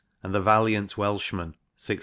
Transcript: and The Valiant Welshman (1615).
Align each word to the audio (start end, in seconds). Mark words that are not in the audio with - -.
and 0.23 0.33
The 0.33 0.41
Valiant 0.41 0.97
Welshman 0.97 1.49
(1615). 1.85 1.99